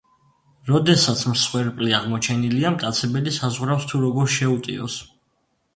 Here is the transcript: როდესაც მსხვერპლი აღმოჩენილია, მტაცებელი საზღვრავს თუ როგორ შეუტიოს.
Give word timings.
როდესაც 0.69 1.21
მსხვერპლი 1.33 1.93
აღმოჩენილია, 1.99 2.73
მტაცებელი 2.79 3.35
საზღვრავს 3.39 3.87
თუ 3.95 4.05
როგორ 4.07 4.35
შეუტიოს. 4.39 5.03